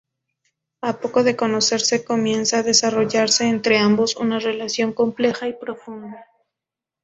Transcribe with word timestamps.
A 0.81 0.99
poco 0.99 1.21
de 1.27 1.35
conocerse 1.35 2.03
comienza 2.03 2.55
a 2.57 2.63
desarrollase 2.71 3.43
entre 3.45 3.77
ambos 3.77 4.15
una 4.15 4.39
relación 4.39 4.93
compleja 4.93 5.47
y 5.47 5.53
profunda. 5.53 6.25